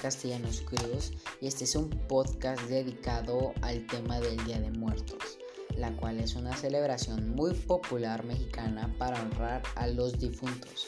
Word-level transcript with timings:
Castellanos 0.00 0.60
Cruz 0.60 1.10
y 1.40 1.48
este 1.48 1.64
es 1.64 1.74
un 1.74 1.90
podcast 1.90 2.62
dedicado 2.68 3.52
al 3.62 3.84
tema 3.88 4.20
del 4.20 4.36
Día 4.44 4.60
de 4.60 4.70
Muertos, 4.70 5.36
la 5.76 5.90
cual 5.96 6.20
es 6.20 6.36
una 6.36 6.56
celebración 6.56 7.30
muy 7.30 7.52
popular 7.52 8.24
mexicana 8.24 8.94
para 8.98 9.20
honrar 9.20 9.62
a 9.74 9.88
los 9.88 10.16
difuntos. 10.20 10.86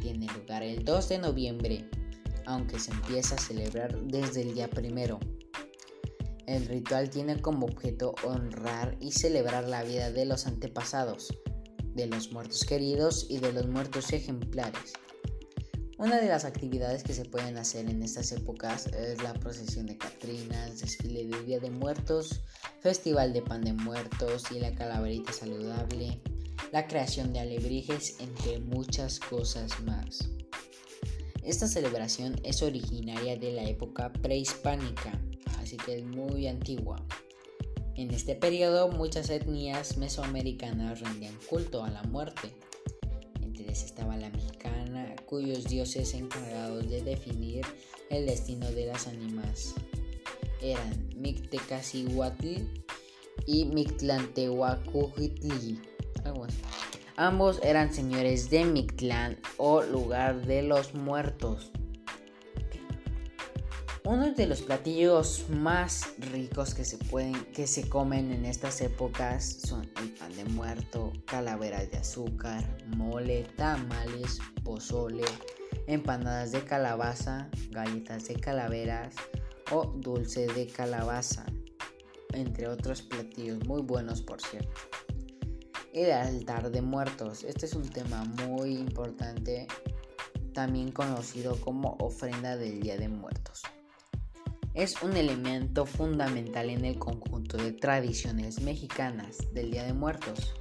Tiene 0.00 0.26
lugar 0.28 0.62
el 0.62 0.86
2 0.86 1.08
de 1.10 1.18
noviembre, 1.18 1.90
aunque 2.46 2.78
se 2.78 2.92
empieza 2.92 3.34
a 3.34 3.38
celebrar 3.38 4.00
desde 4.04 4.40
el 4.40 4.54
día 4.54 4.70
primero. 4.70 5.20
El 6.46 6.64
ritual 6.64 7.10
tiene 7.10 7.42
como 7.42 7.66
objeto 7.66 8.14
honrar 8.24 8.96
y 9.00 9.12
celebrar 9.12 9.68
la 9.68 9.82
vida 9.82 10.10
de 10.10 10.24
los 10.24 10.46
antepasados, 10.46 11.28
de 11.94 12.06
los 12.06 12.32
muertos 12.32 12.64
queridos 12.64 13.26
y 13.28 13.36
de 13.36 13.52
los 13.52 13.68
muertos 13.68 14.14
ejemplares. 14.14 14.94
Una 16.02 16.20
de 16.20 16.26
las 16.26 16.44
actividades 16.44 17.04
que 17.04 17.14
se 17.14 17.24
pueden 17.24 17.56
hacer 17.58 17.88
en 17.88 18.02
estas 18.02 18.32
épocas 18.32 18.88
es 18.88 19.22
la 19.22 19.34
procesión 19.34 19.86
de 19.86 19.96
Catrinas, 19.96 20.80
desfile 20.80 21.28
de 21.28 21.44
Día 21.44 21.60
de 21.60 21.70
Muertos, 21.70 22.40
festival 22.80 23.32
de 23.32 23.40
pan 23.40 23.62
de 23.62 23.72
muertos 23.72 24.50
y 24.50 24.58
la 24.58 24.74
calaverita 24.74 25.32
saludable, 25.32 26.18
la 26.72 26.88
creación 26.88 27.32
de 27.32 27.38
alebrijes, 27.38 28.16
entre 28.18 28.58
muchas 28.58 29.20
cosas 29.20 29.80
más. 29.82 30.28
Esta 31.44 31.68
celebración 31.68 32.34
es 32.42 32.62
originaria 32.62 33.36
de 33.36 33.52
la 33.52 33.62
época 33.62 34.12
prehispánica, 34.12 35.12
así 35.60 35.76
que 35.76 35.98
es 35.98 36.04
muy 36.04 36.48
antigua. 36.48 37.00
En 37.94 38.10
este 38.10 38.34
periodo 38.34 38.88
muchas 38.88 39.30
etnias 39.30 39.96
mesoamericanas 39.98 40.98
rendían 40.98 41.38
culto 41.48 41.84
a 41.84 41.90
la 41.90 42.02
muerte. 42.02 42.52
Entre 43.40 43.62
ellas 43.62 43.84
estaba 43.84 44.16
la 44.16 44.30
mexicana, 44.30 44.81
cuyos 45.32 45.64
dioses 45.64 46.12
encargados 46.12 46.90
de 46.90 47.00
definir 47.00 47.64
el 48.10 48.26
destino 48.26 48.70
de 48.70 48.84
las 48.84 49.06
ánimas 49.06 49.74
eran 50.60 51.08
Mictecacihuatl 51.16 52.58
y 53.46 53.64
Mictlantehuacuhitli. 53.64 55.80
Ambos 57.16 57.60
eran 57.62 57.94
señores 57.94 58.50
de 58.50 58.66
Mictlán 58.66 59.38
o 59.56 59.80
lugar 59.80 60.44
de 60.44 60.64
los 60.64 60.92
muertos. 60.92 61.72
Uno 64.04 64.32
de 64.32 64.48
los 64.48 64.62
platillos 64.62 65.44
más 65.48 66.14
ricos 66.32 66.74
que 66.74 66.84
se 66.84 66.98
pueden 66.98 67.34
que 67.52 67.68
se 67.68 67.88
comen 67.88 68.32
en 68.32 68.46
estas 68.46 68.80
épocas 68.80 69.44
son 69.64 69.88
el 70.00 70.10
pan 70.14 70.34
de 70.34 70.44
muerto, 70.44 71.12
calaveras 71.24 71.88
de 71.88 71.98
azúcar, 71.98 72.64
mole, 72.96 73.44
tamales, 73.56 74.40
pozole, 74.64 75.22
empanadas 75.86 76.50
de 76.50 76.64
calabaza, 76.64 77.48
galletas 77.70 78.26
de 78.26 78.34
calaveras 78.34 79.14
o 79.70 79.84
dulce 79.84 80.48
de 80.48 80.66
calabaza, 80.66 81.46
entre 82.32 82.66
otros 82.66 83.02
platillos 83.02 83.64
muy 83.68 83.82
buenos 83.82 84.20
por 84.20 84.42
cierto. 84.42 84.80
El 85.92 86.10
altar 86.10 86.72
de 86.72 86.82
muertos, 86.82 87.44
este 87.44 87.66
es 87.66 87.74
un 87.74 87.88
tema 87.88 88.24
muy 88.24 88.74
importante, 88.78 89.68
también 90.52 90.90
conocido 90.90 91.54
como 91.60 91.96
ofrenda 92.00 92.56
del 92.56 92.80
Día 92.80 92.96
de 92.96 93.08
Muertos 93.08 93.62
es 94.74 95.02
un 95.02 95.16
elemento 95.16 95.84
fundamental 95.84 96.70
en 96.70 96.84
el 96.84 96.98
conjunto 96.98 97.58
de 97.58 97.72
tradiciones 97.72 98.60
mexicanas 98.62 99.38
del 99.52 99.70
Día 99.70 99.84
de 99.84 99.92
Muertos, 99.92 100.54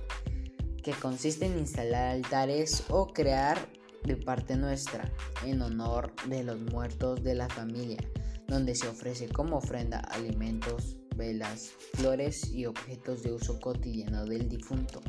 que 0.83 0.91
consiste 0.91 1.45
en 1.45 1.59
instalar 1.59 2.09
altares 2.09 2.83
o 2.89 3.07
crear 3.07 3.57
de 4.03 4.17
parte 4.17 4.57
nuestra 4.57 5.09
en 5.45 5.61
honor 5.61 6.13
de 6.27 6.43
los 6.43 6.59
muertos 6.59 7.23
de 7.23 7.35
la 7.35 7.47
familia, 7.47 7.99
donde 8.47 8.75
se 8.75 8.87
ofrece 8.87 9.29
como 9.29 9.57
ofrenda 9.57 9.99
alimentos, 9.99 10.97
velas, 11.15 11.71
flores 11.93 12.51
y 12.51 12.65
objetos 12.65 13.23
de 13.23 13.31
uso 13.31 13.59
cotidiano 13.61 14.25
del 14.25 14.49
difunto. 14.49 15.01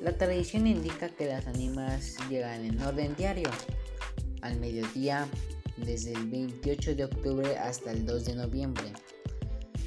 La 0.00 0.16
tradición 0.16 0.66
indica 0.66 1.08
que 1.08 1.26
las 1.26 1.46
ánimas 1.46 2.16
llegan 2.28 2.64
en 2.64 2.80
orden 2.82 3.14
diario. 3.16 3.50
Al 4.42 4.58
mediodía 4.60 5.26
desde 5.84 6.12
el 6.12 6.28
28 6.28 6.94
de 6.94 7.04
octubre 7.04 7.56
hasta 7.58 7.92
el 7.92 8.06
2 8.06 8.24
de 8.26 8.34
noviembre. 8.36 8.92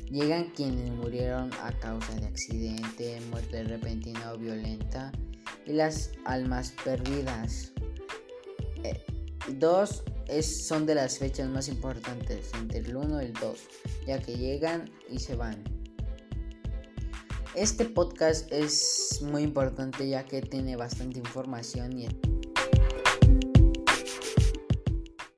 Llegan 0.09 0.51
quienes 0.55 0.91
murieron 0.91 1.51
a 1.63 1.71
causa 1.79 2.13
de 2.15 2.25
accidente, 2.25 3.19
muerte 3.29 3.63
repentina 3.63 4.33
o 4.33 4.37
violenta 4.37 5.11
y 5.65 5.73
las 5.73 6.11
almas 6.25 6.73
perdidas. 6.83 7.71
Eh, 8.83 9.01
dos 9.57 10.03
son 10.41 10.85
de 10.85 10.95
las 10.95 11.17
fechas 11.17 11.49
más 11.49 11.67
importantes, 11.67 12.51
entre 12.55 12.79
el 12.79 12.95
1 12.95 13.21
y 13.21 13.25
el 13.25 13.33
2, 13.33 13.59
ya 14.07 14.21
que 14.21 14.35
llegan 14.35 14.89
y 15.09 15.19
se 15.19 15.35
van. 15.35 15.63
Este 17.53 17.83
podcast 17.83 18.49
es 18.51 19.19
muy 19.21 19.43
importante 19.43 20.07
ya 20.07 20.23
que 20.23 20.41
tiene 20.41 20.77
bastante 20.77 21.19
información 21.19 21.99
y 21.99 22.05